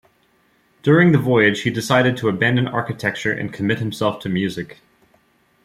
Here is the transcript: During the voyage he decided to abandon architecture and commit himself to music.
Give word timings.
During 0.81 1.11
the 1.11 1.19
voyage 1.19 1.61
he 1.61 1.69
decided 1.69 2.17
to 2.17 2.27
abandon 2.27 2.67
architecture 2.67 3.31
and 3.31 3.53
commit 3.53 3.77
himself 3.77 4.19
to 4.21 4.29
music. 4.29 4.79